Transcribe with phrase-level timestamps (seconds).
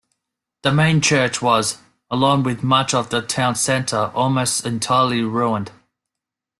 [0.63, 1.77] The main church was,
[2.09, 5.71] along with much of the town centre, almost entirely ruined.